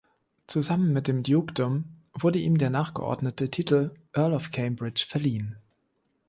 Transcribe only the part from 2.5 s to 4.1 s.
der nachgeordnete Titel